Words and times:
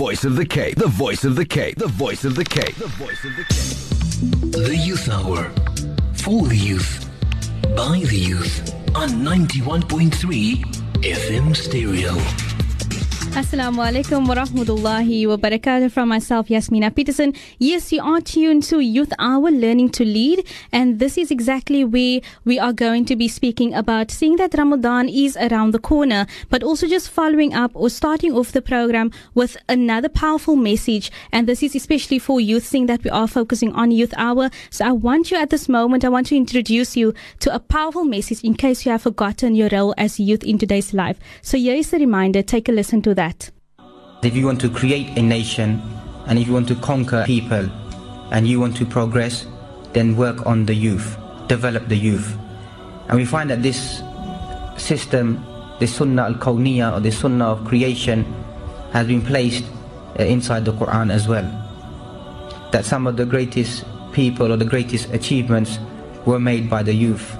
voice 0.00 0.24
of 0.24 0.34
the 0.34 0.46
Cape. 0.46 0.76
The 0.76 0.88
voice 0.88 1.24
of 1.24 1.36
the 1.36 1.44
Cape. 1.44 1.76
The 1.76 1.86
voice 1.86 2.24
of 2.24 2.34
the 2.34 2.42
Cape. 2.42 2.74
The 2.76 2.86
voice 2.86 3.22
of 3.22 3.36
the 3.36 3.44
Cape. 3.44 4.66
The 4.66 4.74
Youth 4.74 5.10
Hour. 5.10 5.50
For 6.14 6.48
the 6.48 6.56
youth. 6.56 7.06
By 7.76 8.00
the 8.06 8.16
youth. 8.16 8.74
On 8.94 9.10
91.3 9.10 10.64
FM 11.02 11.54
Stereo. 11.54 12.49
Assalamu 13.30 13.78
alaikum 13.78 14.26
wa 14.26 14.34
rahmatullahi 14.34 15.26
wa 15.28 15.36
barakatuh 15.36 15.92
from 15.92 16.08
myself, 16.08 16.48
Yasmina 16.48 16.90
Peterson. 16.90 17.32
Yes, 17.60 17.92
you 17.92 18.02
are 18.02 18.20
tuned 18.20 18.64
to 18.64 18.80
Youth 18.80 19.12
Hour 19.20 19.52
Learning 19.52 19.88
to 19.90 20.04
Lead, 20.04 20.44
and 20.72 20.98
this 20.98 21.16
is 21.16 21.30
exactly 21.30 21.84
where 21.84 22.20
we 22.44 22.58
are 22.58 22.72
going 22.72 23.04
to 23.04 23.14
be 23.14 23.28
speaking 23.28 23.72
about 23.72 24.10
seeing 24.10 24.34
that 24.36 24.52
Ramadan 24.58 25.08
is 25.08 25.36
around 25.36 25.70
the 25.70 25.78
corner, 25.78 26.26
but 26.48 26.64
also 26.64 26.88
just 26.88 27.08
following 27.08 27.54
up 27.54 27.70
or 27.74 27.88
starting 27.88 28.32
off 28.36 28.50
the 28.50 28.60
program 28.60 29.12
with 29.34 29.56
another 29.68 30.08
powerful 30.08 30.56
message. 30.56 31.12
And 31.30 31.46
this 31.46 31.62
is 31.62 31.76
especially 31.76 32.18
for 32.18 32.40
youth, 32.40 32.66
seeing 32.66 32.86
that 32.86 33.04
we 33.04 33.10
are 33.10 33.28
focusing 33.28 33.72
on 33.74 33.92
Youth 33.92 34.12
Hour. 34.16 34.50
So 34.70 34.84
I 34.84 34.90
want 34.90 35.30
you 35.30 35.36
at 35.36 35.50
this 35.50 35.68
moment, 35.68 36.04
I 36.04 36.08
want 36.08 36.26
to 36.28 36.36
introduce 36.36 36.96
you 36.96 37.14
to 37.38 37.54
a 37.54 37.60
powerful 37.60 38.04
message 38.04 38.42
in 38.42 38.54
case 38.54 38.84
you 38.84 38.90
have 38.90 39.02
forgotten 39.02 39.54
your 39.54 39.68
role 39.70 39.94
as 39.96 40.18
youth 40.18 40.42
in 40.42 40.58
today's 40.58 40.92
life. 40.92 41.20
So 41.42 41.56
here 41.56 41.76
is 41.76 41.92
a 41.92 41.98
reminder, 41.98 42.42
take 42.42 42.68
a 42.68 42.72
listen 42.72 43.00
to 43.02 43.14
that. 43.14 43.19
If 44.22 44.36
you 44.36 44.46
want 44.46 44.60
to 44.62 44.70
create 44.70 45.16
a 45.16 45.22
nation 45.22 45.80
and 46.26 46.38
if 46.38 46.46
you 46.46 46.52
want 46.52 46.68
to 46.68 46.74
conquer 46.76 47.24
people 47.26 47.68
and 48.32 48.46
you 48.46 48.60
want 48.60 48.76
to 48.76 48.86
progress, 48.86 49.46
then 49.92 50.16
work 50.16 50.46
on 50.46 50.66
the 50.66 50.74
youth, 50.74 51.16
develop 51.48 51.88
the 51.88 51.96
youth. 51.96 52.36
And 53.08 53.18
we 53.18 53.24
find 53.24 53.50
that 53.50 53.62
this 53.62 54.02
system, 54.76 55.44
the 55.80 55.86
sunnah 55.86 56.22
al-kawniya 56.22 56.96
or 56.96 57.00
the 57.00 57.10
sunnah 57.10 57.46
of 57.46 57.64
creation 57.64 58.24
has 58.92 59.06
been 59.06 59.22
placed 59.22 59.64
uh, 60.18 60.22
inside 60.22 60.64
the 60.64 60.72
Quran 60.72 61.12
as 61.12 61.28
well. 61.28 61.44
That 62.72 62.84
some 62.84 63.06
of 63.06 63.16
the 63.16 63.26
greatest 63.26 63.84
people 64.12 64.52
or 64.52 64.56
the 64.56 64.64
greatest 64.64 65.12
achievements 65.12 65.78
were 66.26 66.40
made 66.40 66.70
by 66.70 66.82
the 66.82 66.94
youth. 66.94 67.36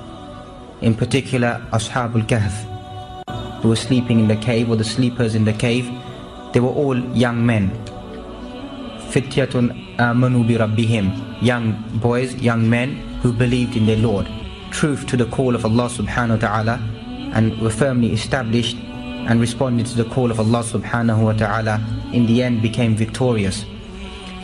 In 0.81 0.95
particular, 0.95 1.65
Ashabul 1.73 2.27
Kahf, 2.27 2.70
who 3.61 3.69
were 3.69 3.77
sleeping 3.77 4.21
in 4.21 4.29
the 4.29 4.37
cave 4.37 4.71
or 4.71 4.77
the 4.77 4.85
sleepers 4.85 5.35
in 5.35 5.45
the 5.45 5.53
cave, 5.53 5.91
they 6.53 6.61
were 6.61 6.69
all 6.69 6.99
young 7.15 7.45
men. 7.45 7.71
Fityatun 9.11 9.97
amanu 9.97 10.47
bi 10.47 10.55
rabbihim, 10.55 11.43
young 11.43 11.75
boys, 12.01 12.35
young 12.37 12.69
men 12.69 12.97
who 13.23 13.33
believed 13.33 13.77
in 13.77 13.87
their 13.87 13.97
Lord. 13.97 14.29
Truth 14.71 15.07
to 15.09 15.17
the 15.17 15.27
call 15.27 15.55
of 15.55 15.65
Allah 15.65 15.89
subhanahu 15.89 16.43
wa 16.43 16.49
ta'ala 16.49 16.81
and 17.35 17.59
were 17.61 17.71
firmly 17.71 18.13
established 18.13 18.77
and 18.77 19.41
responded 19.41 19.87
to 19.87 19.97
the 19.97 20.09
call 20.11 20.31
of 20.31 20.41
Allah 20.41 20.63
subhanahu 20.63 21.25
wa 21.25 21.33
ta'ala 21.33 21.81
in 22.13 22.27
the 22.27 22.43
end 22.43 22.63
became 22.63 22.97
victorious. 22.97 23.65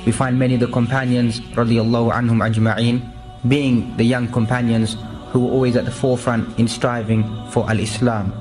We 0.05 0.13
find 0.13 0.39
many 0.39 0.55
of 0.55 0.61
the 0.61 0.69
companions 0.69 1.41
radiallahu 1.59 2.13
anhum 2.13 2.39
ajma'in 2.43 3.03
being 3.49 3.97
the 3.97 4.05
young 4.05 4.29
companions 4.29 4.97
who 5.31 5.41
were 5.41 5.53
always 5.53 5.77
at 5.77 5.85
the 5.85 5.91
forefront 5.91 6.59
in 6.59 6.69
striving 6.69 7.25
for 7.51 7.69
al-Islam. 7.69 8.33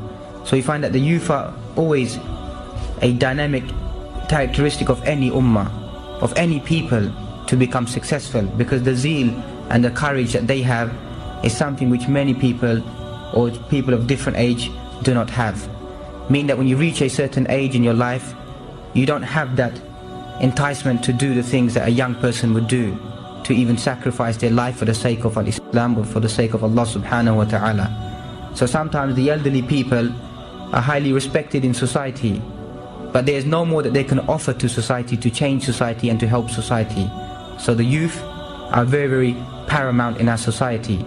So 0.46 0.56
you 0.56 0.64
find 0.64 0.84
that 0.84 0.94
the 0.94 1.00
youth 1.00 1.30
are 1.30 1.54
always 1.76 2.18
a 3.02 3.14
dynamic 3.14 3.64
characteristic 4.30 4.90
of 4.90 5.04
any 5.04 5.30
ummah, 5.32 5.70
of 6.22 6.34
any 6.38 6.60
people 6.60 7.12
to 7.48 7.56
become 7.56 7.88
successful 7.88 8.44
because 8.44 8.84
the 8.84 8.96
zeal 8.96 9.30
and 9.70 9.84
the 9.84 9.92
courage 9.92 10.34
that 10.34 10.48
they 10.48 10.62
have 10.62 10.96
is 11.44 11.56
something 11.56 11.90
which 11.90 12.08
many 12.08 12.34
people 12.34 12.82
or 13.36 13.50
people 13.70 13.94
of 13.94 14.08
different 14.08 14.38
age 14.38 14.72
do 15.04 15.14
not 15.14 15.30
have. 15.30 15.70
Meaning 16.30 16.48
that 16.48 16.58
when 16.58 16.68
you 16.68 16.78
reach 16.78 17.02
a 17.02 17.10
certain 17.10 17.50
age 17.50 17.76
in 17.76 17.84
your 17.84 17.94
life, 17.94 18.34
you 18.94 19.06
don't 19.06 19.24
have 19.24 19.56
that 19.58 19.80
enticement 20.42 21.04
to 21.04 21.14
do 21.14 21.34
the 21.34 21.44
things 21.44 21.74
that 21.74 21.88
a 21.88 21.92
young 21.92 22.16
person 22.16 22.54
would 22.54 22.68
do, 22.68 22.98
to 23.44 23.54
even 23.54 23.78
sacrifice 23.78 24.38
their 24.38 24.52
life 24.52 24.78
for 24.78 24.86
the 24.86 24.94
sake 24.94 25.24
of 25.24 25.38
Islam 25.38 25.98
or 25.98 26.06
for 26.06 26.20
the 26.20 26.30
sake 26.30 26.54
of 26.54 26.64
Allah 26.64 26.86
subhanahu 26.86 27.36
wa 27.36 27.46
ta'ala. 27.46 28.52
So 28.56 28.66
sometimes 28.66 29.16
the 29.16 29.30
elderly 29.30 29.62
people 29.62 30.10
are 30.74 30.82
highly 30.82 31.14
respected 31.14 31.64
in 31.66 31.74
society, 31.74 32.42
but 33.12 33.26
there 33.26 33.36
is 33.36 33.46
no 33.46 33.66
more 33.66 33.84
that 33.84 33.94
they 33.94 34.04
can 34.04 34.20
offer 34.22 34.54
to 34.54 34.68
society 34.68 35.18
to 35.18 35.30
change 35.30 35.64
society 35.64 36.10
and 36.10 36.20
to 36.20 36.28
help 36.28 36.50
society. 36.50 37.10
So 37.58 37.74
the 37.74 37.84
youth 37.84 38.22
are 38.24 38.86
very, 38.86 39.08
very 39.08 39.34
paramount 39.68 40.20
in 40.20 40.30
our 40.30 40.38
society. 40.38 41.06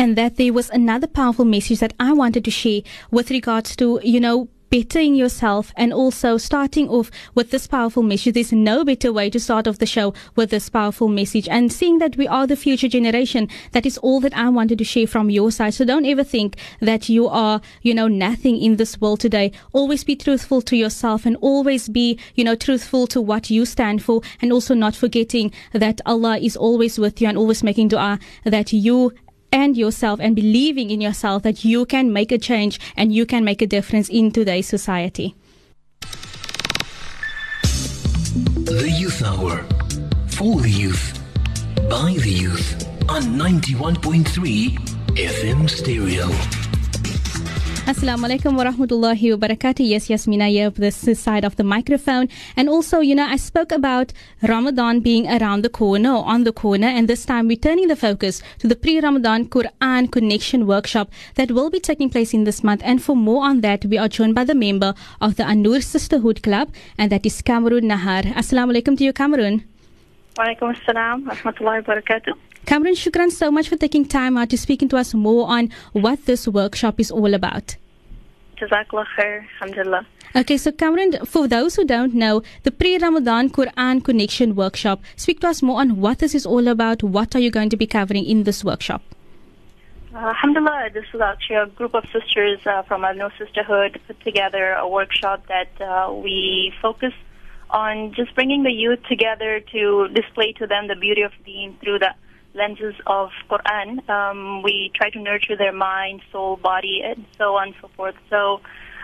and 0.00 0.16
that 0.16 0.36
there 0.36 0.50
was 0.50 0.70
another 0.70 1.06
powerful 1.06 1.44
message 1.44 1.78
that 1.80 1.92
I 2.00 2.14
wanted 2.14 2.42
to 2.46 2.50
share 2.50 2.80
with 3.10 3.30
regards 3.30 3.76
to, 3.76 4.00
you 4.02 4.18
know, 4.18 4.48
bettering 4.70 5.16
yourself 5.16 5.72
and 5.76 5.92
also 5.92 6.38
starting 6.38 6.88
off 6.88 7.10
with 7.34 7.50
this 7.50 7.66
powerful 7.66 8.02
message. 8.02 8.34
There's 8.34 8.52
no 8.52 8.84
better 8.84 9.12
way 9.12 9.28
to 9.30 9.40
start 9.40 9.66
off 9.66 9.78
the 9.78 9.86
show 9.86 10.14
with 10.36 10.50
this 10.50 10.68
powerful 10.68 11.08
message 11.08 11.48
and 11.48 11.72
seeing 11.72 11.98
that 11.98 12.16
we 12.16 12.28
are 12.28 12.46
the 12.46 12.56
future 12.56 12.88
generation. 12.88 13.48
That 13.72 13.84
is 13.84 13.98
all 13.98 14.20
that 14.20 14.36
I 14.36 14.48
wanted 14.48 14.78
to 14.78 14.84
share 14.84 15.06
from 15.06 15.28
your 15.28 15.50
side. 15.50 15.74
So 15.74 15.84
don't 15.84 16.06
ever 16.06 16.24
think 16.24 16.56
that 16.80 17.08
you 17.08 17.26
are, 17.28 17.60
you 17.82 17.94
know, 17.94 18.08
nothing 18.08 18.56
in 18.56 18.76
this 18.76 19.00
world 19.00 19.20
today. 19.20 19.52
Always 19.72 20.04
be 20.04 20.16
truthful 20.16 20.62
to 20.62 20.76
yourself 20.76 21.26
and 21.26 21.36
always 21.40 21.88
be, 21.88 22.18
you 22.34 22.44
know, 22.44 22.54
truthful 22.54 23.06
to 23.08 23.20
what 23.20 23.50
you 23.50 23.66
stand 23.66 24.02
for 24.02 24.22
and 24.40 24.52
also 24.52 24.74
not 24.74 24.94
forgetting 24.94 25.52
that 25.72 26.00
Allah 26.06 26.38
is 26.38 26.56
always 26.56 26.98
with 26.98 27.20
you 27.20 27.28
and 27.28 27.36
always 27.36 27.62
making 27.62 27.88
dua 27.88 28.18
that 28.44 28.72
you 28.72 29.12
and 29.52 29.76
yourself 29.76 30.20
and 30.20 30.34
believing 30.36 30.90
in 30.90 31.00
yourself 31.00 31.42
that 31.42 31.64
you 31.64 31.86
can 31.86 32.12
make 32.12 32.32
a 32.32 32.38
change 32.38 32.80
and 32.96 33.12
you 33.14 33.26
can 33.26 33.44
make 33.44 33.62
a 33.62 33.66
difference 33.66 34.08
in 34.08 34.30
today's 34.30 34.68
society. 34.68 35.34
The 38.70 38.94
Youth 38.98 39.22
Hour. 39.22 39.64
For 40.28 40.60
the 40.60 40.70
youth. 40.70 41.18
By 41.88 42.14
the 42.14 42.30
youth. 42.30 42.86
On 43.08 43.22
91.3 43.22 44.78
FM 45.16 45.68
Stereo. 45.68 46.28
Assalamu 47.86 48.28
alaikum 48.28 48.56
wa 48.56 48.64
rahmatullahi 48.64 49.32
wa 49.32 49.48
barakatuh. 49.48 49.88
Yes, 49.88 50.06
here 50.06 50.66
of 50.66 50.74
this 50.74 51.18
side 51.18 51.44
of 51.44 51.56
the 51.56 51.64
microphone. 51.64 52.28
And 52.56 52.68
also, 52.68 53.00
you 53.00 53.14
know, 53.14 53.24
I 53.24 53.36
spoke 53.36 53.72
about 53.72 54.12
Ramadan 54.42 55.00
being 55.00 55.26
around 55.26 55.62
the 55.62 55.70
corner 55.70 56.12
or 56.12 56.24
on 56.26 56.44
the 56.44 56.52
corner. 56.52 56.86
And 56.86 57.08
this 57.08 57.24
time 57.24 57.48
we're 57.48 57.56
turning 57.56 57.88
the 57.88 57.96
focus 57.96 58.42
to 58.58 58.68
the 58.68 58.76
pre-Ramadan 58.76 59.46
Quran 59.48 60.12
Connection 60.12 60.66
Workshop 60.66 61.10
that 61.36 61.50
will 61.50 61.70
be 61.70 61.80
taking 61.80 62.10
place 62.10 62.34
in 62.34 62.44
this 62.44 62.62
month. 62.62 62.82
And 62.84 63.02
for 63.02 63.16
more 63.16 63.44
on 63.44 63.62
that, 63.62 63.86
we 63.86 63.96
are 63.98 64.08
joined 64.08 64.34
by 64.34 64.44
the 64.44 64.54
member 64.54 64.94
of 65.20 65.36
the 65.36 65.44
Annur 65.44 65.82
Sisterhood 65.82 66.42
Club, 66.42 66.70
and 66.98 67.10
that 67.10 67.24
is 67.24 67.40
Kamrun 67.42 67.90
Nahar. 67.90 68.24
Assalamu 68.34 68.76
alaikum 68.76 68.96
to 68.98 69.04
you, 69.04 69.12
Kamrun. 69.12 69.64
Walaikum 70.36 70.76
assalam 70.76 71.26
wa 71.26 71.34
rahmatullahi 71.34 71.86
wa 71.88 71.94
barakatuh. 71.94 72.34
Kamrun, 72.66 72.94
shukran 72.94 73.30
so 73.30 73.50
much 73.50 73.68
for 73.68 73.76
taking 73.76 74.04
time 74.04 74.36
out 74.36 74.50
to 74.50 74.58
speaking 74.58 74.88
to 74.88 74.96
us 74.96 75.14
more 75.14 75.48
on 75.48 75.70
what 75.92 76.26
this 76.26 76.46
workshop 76.46 77.00
is 77.00 77.10
all 77.10 77.34
about. 77.34 77.76
Jazakallah 78.58 79.06
khair, 79.16 79.44
alhamdulillah. 79.60 80.06
Okay, 80.36 80.56
so 80.56 80.70
Kamrun, 80.70 81.26
for 81.26 81.48
those 81.48 81.74
who 81.74 81.84
don't 81.84 82.14
know, 82.14 82.42
the 82.62 82.70
pre-Ramadan 82.70 83.50
Quran 83.50 84.04
Connection 84.04 84.54
Workshop, 84.54 85.00
speak 85.16 85.40
to 85.40 85.48
us 85.48 85.62
more 85.62 85.80
on 85.80 86.00
what 86.00 86.20
this 86.20 86.34
is 86.34 86.46
all 86.46 86.68
about. 86.68 87.02
What 87.02 87.34
are 87.34 87.40
you 87.40 87.50
going 87.50 87.70
to 87.70 87.76
be 87.76 87.86
covering 87.86 88.24
in 88.24 88.44
this 88.44 88.62
workshop? 88.62 89.02
Uh, 90.14 90.18
alhamdulillah, 90.18 90.90
this 90.92 91.04
is 91.14 91.20
actually 91.20 91.56
a 91.56 91.66
group 91.66 91.94
of 91.94 92.04
sisters 92.12 92.60
uh, 92.66 92.82
from 92.82 93.04
our 93.04 93.14
No 93.14 93.30
Sisterhood 93.38 94.00
put 94.06 94.20
together 94.20 94.72
a 94.72 94.88
workshop 94.88 95.46
that 95.48 95.70
uh, 95.80 96.12
we 96.12 96.72
focus 96.82 97.12
on 97.70 98.12
just 98.14 98.34
bringing 98.34 98.62
the 98.62 98.72
youth 98.72 99.00
together 99.08 99.60
to 99.72 100.08
display 100.08 100.52
to 100.52 100.66
them 100.66 100.88
the 100.88 100.96
beauty 100.96 101.22
of 101.22 101.32
Deen 101.44 101.76
through 101.82 102.00
the 102.00 102.12
lenses 102.54 102.94
of 103.06 103.30
Quran. 103.48 104.08
Um, 104.08 104.62
we 104.62 104.90
try 104.94 105.10
to 105.10 105.20
nurture 105.20 105.56
their 105.56 105.72
mind, 105.72 106.22
soul, 106.32 106.56
body, 106.56 107.02
and 107.04 107.24
so 107.38 107.56
on 107.56 107.68
and 107.68 107.76
so 107.80 107.88
forth. 107.96 108.14
So, 108.28 108.60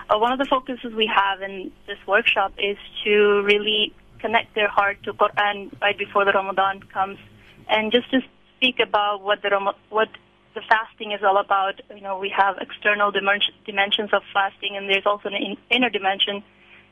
uh, 0.09 0.19
one 0.19 0.33
of 0.33 0.39
the 0.39 0.47
focuses 0.47 0.95
we 0.95 1.11
have 1.12 1.43
in 1.43 1.73
this 1.87 1.99
workshop 2.06 2.53
is 2.59 2.77
to 3.05 3.43
really 3.44 3.93
connect 4.20 4.55
their 4.55 4.69
heart 4.69 5.03
to 5.05 5.12
Quran 5.12 5.70
right 5.81 5.99
before 5.99 6.25
the 6.25 6.32
Ramadan 6.32 6.82
comes, 6.93 7.19
and 7.69 7.93
just 7.93 8.11
to 8.11 8.20
speak 8.56 8.79
about 8.81 9.23
what 9.23 9.43
the 9.43 9.50
what 9.91 10.09
the 10.55 10.62
fasting 10.69 11.12
is 11.12 11.23
all 11.23 11.38
about. 11.38 11.81
You 11.94 12.00
know, 12.00 12.19
we 12.19 12.32
have 12.37 12.56
external 12.61 13.12
dimen- 13.12 13.53
dimensions 13.65 14.11
of 14.12 14.23
fasting, 14.32 14.76
and 14.76 14.88
there's 14.88 15.06
also 15.06 15.29
an 15.29 15.35
in- 15.35 15.59
inner 15.70 15.91
dimension. 15.91 16.43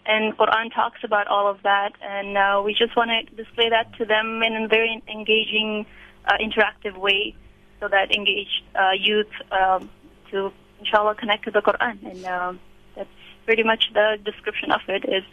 And 0.07 0.37
Quran 0.37 0.73
talks 0.75 1.01
about 1.03 1.29
all 1.29 1.49
of 1.49 1.63
that, 1.63 1.93
and 2.03 2.37
uh, 2.37 2.63
we 2.63 2.75
just 2.75 2.95
want 2.95 3.11
to 3.11 3.43
display 3.43 3.71
that 3.71 3.97
to 3.97 4.05
them 4.05 4.43
in 4.43 4.55
a 4.65 4.69
very 4.69 5.03
engaging 5.09 5.87
uh, 6.27 6.33
interactive 6.41 6.97
way 6.97 7.35
so 7.81 7.89
that 7.89 8.15
engage 8.15 8.63
uh, 8.75 8.91
youth 8.99 9.33
um, 9.53 9.91
to 10.31 10.53
inshallah 10.81 11.15
connect 11.15 11.45
to 11.45 11.51
the 11.51 11.61
Quran 11.61 11.97
and 12.11 12.25
um, 12.27 12.61
that's 12.97 13.09
pretty 13.47 13.63
much 13.63 13.91
the 13.95 14.19
description 14.25 14.71
of 14.73 14.81
it 14.89 15.05
is 15.09 15.25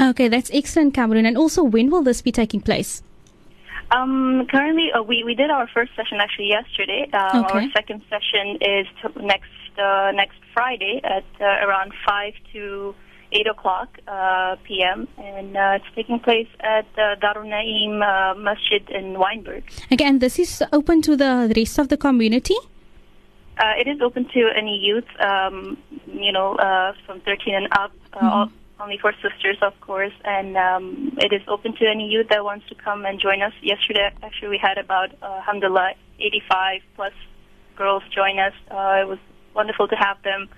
Okay, 0.00 0.28
that's 0.28 0.48
excellent, 0.54 0.94
Kamrun. 0.94 1.26
And 1.26 1.36
also, 1.36 1.64
when 1.64 1.90
will 1.90 2.02
this 2.02 2.22
be 2.22 2.30
taking 2.30 2.60
place? 2.60 3.02
um, 3.90 4.46
currently 4.50 4.92
uh, 4.92 5.02
we, 5.02 5.24
we 5.24 5.34
did 5.34 5.50
our 5.50 5.66
first 5.68 5.90
session 5.96 6.18
actually 6.20 6.48
yesterday 6.48 7.08
um, 7.12 7.44
Okay. 7.44 7.54
our 7.54 7.62
second 7.72 8.02
session 8.08 8.58
is 8.60 8.86
next 9.20 9.50
uh, 9.78 10.10
next 10.14 10.38
Friday 10.54 11.00
at 11.04 11.24
uh, 11.40 11.44
around 11.66 11.92
5 12.06 12.32
to 12.52 12.94
8 13.32 13.46
o'clock 13.46 13.88
uh, 14.08 14.56
p.m. 14.64 15.06
and 15.18 15.56
uh, 15.56 15.76
it's 15.76 15.84
taking 15.94 16.18
place 16.20 16.48
at 16.60 16.86
uh, 16.96 17.16
Darul 17.16 17.46
Naim 17.48 18.02
uh, 18.02 18.34
Masjid 18.34 18.88
in 18.90 19.14
Wynberg. 19.14 19.64
Again, 19.90 20.18
this 20.18 20.38
is 20.38 20.62
open 20.72 21.02
to 21.02 21.16
the 21.16 21.52
rest 21.56 21.78
of 21.78 21.88
the 21.88 21.96
community. 21.96 22.56
Uh, 23.58 23.72
it 23.78 23.88
is 23.88 24.00
open 24.00 24.24
to 24.32 24.48
any 24.56 24.78
youth, 24.78 25.04
um, 25.20 25.76
you 26.06 26.32
know, 26.32 26.54
uh, 26.56 26.92
from 27.04 27.20
13 27.20 27.54
and 27.54 27.68
up, 27.72 27.92
uh, 28.14 28.18
all- 28.22 28.52
only 28.80 28.96
for 28.98 29.12
sisters, 29.20 29.56
of 29.60 29.72
course, 29.80 30.12
and 30.24 30.56
um, 30.56 31.12
it 31.18 31.32
is 31.32 31.42
open 31.48 31.74
to 31.74 31.84
any 31.90 32.06
youth 32.08 32.28
that 32.30 32.44
wants 32.44 32.64
to 32.68 32.76
come 32.76 33.04
and 33.04 33.18
join 33.20 33.42
us. 33.42 33.52
Yesterday, 33.60 34.08
actually, 34.22 34.50
we 34.50 34.58
had 34.58 34.78
about, 34.78 35.10
uh, 35.20 35.26
alhamdulillah, 35.38 35.94
85 36.20 36.82
plus 36.94 37.12
girls 37.74 38.04
join 38.14 38.38
us. 38.38 38.52
Uh, 38.70 39.02
it 39.02 39.08
was 39.08 39.18
wonderful 39.52 39.88
to 39.88 39.96
have 39.96 40.22
them 40.22 40.48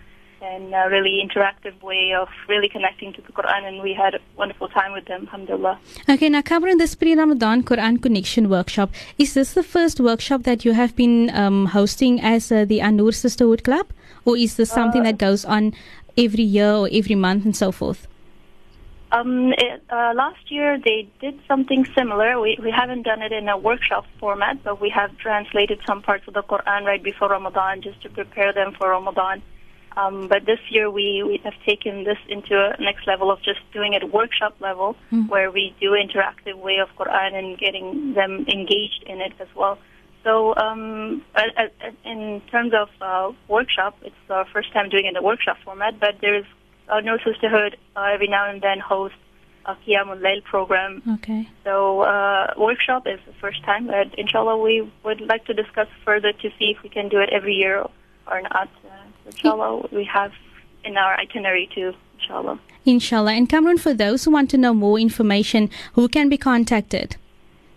and 0.42 0.74
a 0.74 0.88
really 0.88 1.22
interactive 1.24 1.80
way 1.82 2.12
of 2.14 2.28
really 2.48 2.68
connecting 2.68 3.12
to 3.12 3.22
the 3.22 3.32
Quran, 3.32 3.68
and 3.68 3.82
we 3.82 3.92
had 3.92 4.14
a 4.14 4.20
wonderful 4.36 4.68
time 4.68 4.92
with 4.92 5.04
them, 5.06 5.22
alhamdulillah. 5.22 5.78
Okay, 6.08 6.28
now 6.28 6.42
covering 6.42 6.78
this 6.78 6.94
pre-Ramadan 6.94 7.62
Quran 7.62 8.02
Connection 8.02 8.48
workshop, 8.48 8.90
is 9.18 9.34
this 9.34 9.52
the 9.54 9.62
first 9.62 10.00
workshop 10.00 10.42
that 10.44 10.64
you 10.64 10.72
have 10.72 10.96
been 10.96 11.30
um, 11.34 11.66
hosting 11.66 12.20
as 12.20 12.50
uh, 12.50 12.64
the 12.64 12.80
Annur 12.80 13.12
Sisterhood 13.12 13.64
Club, 13.64 13.86
or 14.24 14.36
is 14.36 14.56
this 14.56 14.70
something 14.70 15.02
that 15.02 15.18
goes 15.18 15.44
on 15.44 15.74
every 16.16 16.44
year 16.44 16.72
or 16.72 16.88
every 16.92 17.14
month 17.14 17.44
and 17.44 17.56
so 17.56 17.72
forth? 17.72 18.06
Um, 19.12 19.52
it, 19.58 19.82
uh, 19.90 20.12
last 20.14 20.50
year 20.52 20.78
they 20.78 21.08
did 21.20 21.40
something 21.48 21.84
similar. 21.96 22.40
We 22.40 22.58
we 22.62 22.70
haven't 22.70 23.02
done 23.02 23.22
it 23.22 23.32
in 23.32 23.48
a 23.48 23.58
workshop 23.58 24.06
format, 24.20 24.62
but 24.62 24.80
we 24.80 24.88
have 24.90 25.16
translated 25.18 25.80
some 25.84 26.00
parts 26.00 26.28
of 26.28 26.34
the 26.34 26.44
Quran 26.44 26.84
right 26.84 27.02
before 27.02 27.28
Ramadan 27.28 27.82
just 27.82 28.00
to 28.02 28.08
prepare 28.08 28.52
them 28.52 28.72
for 28.78 28.90
Ramadan. 28.90 29.42
Um, 29.96 30.28
but 30.28 30.46
this 30.46 30.60
year 30.70 30.90
we, 30.90 31.22
we 31.26 31.40
have 31.44 31.54
taken 31.66 32.04
this 32.04 32.18
into 32.28 32.54
a 32.54 32.80
next 32.80 33.06
level 33.06 33.30
of 33.30 33.42
just 33.42 33.60
doing 33.72 33.94
it 33.94 34.12
workshop 34.12 34.54
level, 34.60 34.96
where 35.28 35.50
we 35.50 35.74
do 35.80 35.90
interactive 35.90 36.56
way 36.56 36.78
of 36.78 36.88
Quran 36.96 37.34
and 37.34 37.58
getting 37.58 38.14
them 38.14 38.46
engaged 38.48 39.02
in 39.06 39.20
it 39.20 39.32
as 39.40 39.48
well. 39.56 39.78
So 40.22 40.54
um, 40.56 41.22
in 42.04 42.42
terms 42.50 42.72
of 42.74 42.88
uh, 43.00 43.32
workshop, 43.48 43.96
it's 44.02 44.14
our 44.28 44.46
first 44.52 44.72
time 44.72 44.88
doing 44.90 45.06
it 45.06 45.10
in 45.10 45.16
a 45.16 45.22
workshop 45.22 45.56
format, 45.64 45.98
but 45.98 46.16
there's 46.20 46.44
uh, 46.88 47.00
No 47.00 47.18
Sisterhood 47.24 47.76
uh, 47.96 48.02
every 48.12 48.28
now 48.28 48.48
and 48.50 48.60
then 48.60 48.78
hosts 48.80 49.16
a 49.66 49.74
Qiyamul 49.74 50.20
Layl 50.20 50.42
program. 50.44 51.02
Okay. 51.14 51.48
So 51.64 52.02
uh, 52.02 52.54
workshop 52.56 53.06
is 53.06 53.18
the 53.26 53.34
first 53.40 53.62
time, 53.64 53.86
but 53.86 54.14
inshallah 54.18 54.58
we 54.58 54.90
would 55.04 55.20
like 55.20 55.44
to 55.46 55.54
discuss 55.54 55.88
further 56.04 56.32
to 56.32 56.48
see 56.58 56.74
if 56.76 56.82
we 56.82 56.88
can 56.88 57.08
do 57.08 57.18
it 57.20 57.30
every 57.30 57.54
year 57.54 57.84
or 58.26 58.42
not. 58.42 58.68
Inshallah 59.30 59.88
we 59.92 60.04
have 60.04 60.32
in 60.84 60.96
our 60.96 61.18
itinerary 61.18 61.68
too. 61.74 61.94
Inshallah. 62.20 62.60
Inshallah. 62.84 63.32
And 63.32 63.48
Kamrun, 63.48 63.78
for 63.78 63.94
those 63.94 64.24
who 64.24 64.30
want 64.30 64.50
to 64.50 64.58
know 64.58 64.74
more 64.74 64.98
information, 64.98 65.70
who 65.94 66.08
can 66.08 66.28
be 66.28 66.38
contacted? 66.38 67.16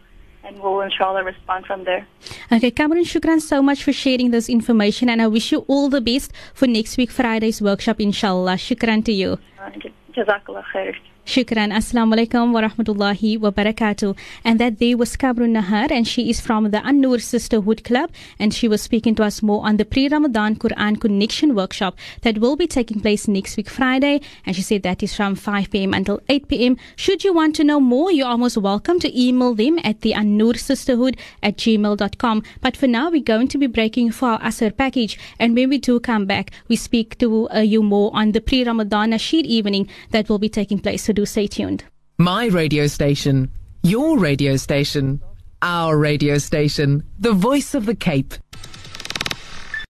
and 0.49 0.61
we'll 0.63 0.81
inshallah 0.81 1.23
respond 1.23 1.67
from 1.67 1.85
there. 1.85 2.07
Okay, 2.51 2.71
Kamrun, 2.71 3.05
shukran 3.05 3.41
so 3.41 3.63
much 3.63 3.85
for 3.85 3.93
sharing 3.93 4.31
this 4.31 4.49
information, 4.49 5.09
and 5.09 5.21
I 5.21 5.29
wish 5.29 5.53
you 5.53 5.65
all 5.69 5.89
the 5.89 6.01
best 6.01 6.33
for 6.55 6.67
next 6.67 6.97
week 6.97 7.11
Friday's 7.11 7.61
workshop, 7.61 8.01
inshallah. 8.01 8.55
Shukran 8.55 9.05
to 9.05 9.13
you. 9.13 9.39
Uh, 9.61 9.71
Jazakallah 10.17 10.65
khair. 10.73 10.97
Shukran. 11.29 11.75
Assalamu 11.77 12.15
alaikum 12.17 12.53
wa 12.55 12.63
rahmatullahi 12.63 13.39
wa 13.39 13.51
barakatuh. 13.51 14.17
And 14.45 14.59
that 14.59 14.79
day 14.79 14.95
was 14.95 15.15
Kamrun 15.15 15.55
Nahar, 15.55 15.91
and 15.91 16.09
she 16.09 16.31
is 16.31 16.41
from 16.41 16.71
the 16.71 16.81
An-Nur 16.89 17.19
Sisterhood 17.19 17.85
Club, 17.85 18.11
and 18.39 18.55
she 18.55 18.67
was 18.67 18.81
speaking 18.81 19.15
to 19.17 19.25
us 19.25 19.43
more 19.43 19.63
on 19.67 19.77
the 19.77 19.85
pre-Ramadan 19.85 20.57
Quran 20.57 20.99
Connection 20.99 21.55
workshop 21.55 21.99
that 22.23 22.39
will 22.39 22.57
be 22.57 22.67
taking 22.67 23.01
place 23.01 23.29
next 23.29 23.59
week 23.59 23.69
Friday. 23.69 24.23
And 24.47 24.57
she 24.57 24.63
said 24.63 24.83
that 24.85 25.03
is 25.03 25.15
from 25.15 25.35
5 25.35 25.71
p.m. 25.71 25.93
until 25.93 26.19
8 26.31 26.49
p.m. 26.49 26.79
Should 26.97 27.25
you 27.25 27.35
want 27.35 27.55
to 27.57 27.65
know 27.65 27.79
more, 27.79 28.11
you're 28.11 28.27
almost 28.27 28.57
welcome 28.57 28.99
to 29.01 29.21
email 29.21 29.55
them 29.55 29.79
at 29.85 30.01
the 30.01 30.15
An-Nur 30.15 30.55
Sisterhood 30.55 31.19
at 31.43 31.59
gmail.com. 31.59 32.43
But 32.63 32.75
for 32.75 32.87
now, 32.87 33.11
we're 33.11 33.23
going 33.23 33.49
to 33.49 33.59
be 33.59 33.67
breaking 33.67 34.13
for 34.13 34.31
our 34.31 34.41
Asr 34.41 34.75
package, 34.75 35.19
and 35.39 35.55
when 35.55 35.69
we 35.69 35.77
do 35.77 36.01
come 36.01 36.25
back, 36.25 36.53
we 36.69 36.77
speak 36.77 37.19
to 37.19 37.51
uh, 37.51 37.59
you 37.59 37.83
more 37.83 38.11
on 38.15 38.33
the 38.33 38.41
pre-Ramadan 38.41 39.11
Nasheed 39.11 39.45
evening 39.45 39.91
that 40.13 40.31
will 40.31 40.39
be 40.39 40.49
taking 40.49 40.79
place. 40.79 41.05
So 41.05 41.18
do 41.19 41.27
stay 41.27 41.49
tuned. 41.49 41.83
My 42.19 42.47
radio 42.47 42.87
station, 42.87 43.51
your 43.83 44.19
radio 44.19 44.57
station, 44.57 45.21
our 45.63 45.99
radio 45.99 46.39
station, 46.39 47.03
the 47.19 47.33
voice 47.33 47.75
of 47.75 47.87
the 47.87 47.95
Cape. 47.97 48.35